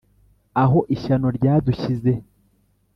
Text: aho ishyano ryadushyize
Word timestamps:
aho 0.63 0.79
ishyano 0.95 1.27
ryadushyize 1.37 2.11